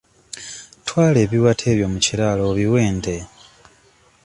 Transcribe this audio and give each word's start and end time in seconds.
Twala 0.85 1.17
ebiwata 1.25 1.63
ebyo 1.71 1.87
mu 1.93 1.99
kiraalo 2.05 2.41
obiwe 2.51 2.79
ente. 2.89 3.15